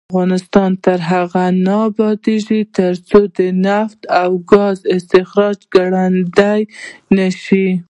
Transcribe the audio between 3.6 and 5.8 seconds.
نفتو او ګازو استخراج